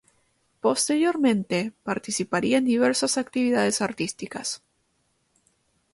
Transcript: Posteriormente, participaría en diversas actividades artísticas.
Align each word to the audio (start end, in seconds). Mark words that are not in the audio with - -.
Posteriormente, 0.61 1.73
participaría 1.83 2.57
en 2.57 2.65
diversas 2.65 3.19
actividades 3.19 3.83
artísticas. 3.83 4.63